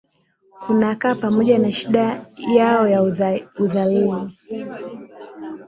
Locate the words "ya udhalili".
2.87-4.29